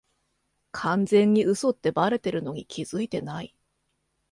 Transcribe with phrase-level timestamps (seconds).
[0.71, 3.53] 完全に嘘ってバレてるのに気づいてない